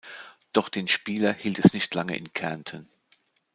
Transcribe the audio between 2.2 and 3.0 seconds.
Kärnten.